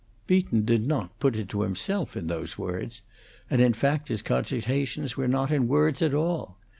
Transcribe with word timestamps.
Beaton 0.25 0.65
did 0.65 0.87
not 0.87 1.19
put 1.19 1.35
it 1.35 1.47
to 1.49 1.61
himself 1.61 2.17
in 2.17 2.25
those 2.25 2.57
words; 2.57 3.03
and 3.51 3.61
in 3.61 3.71
fact 3.73 4.07
his 4.07 4.23
cogitations 4.23 5.15
were 5.15 5.27
not 5.27 5.51
in 5.51 5.67
words 5.67 6.01
at 6.01 6.15
all. 6.15 6.57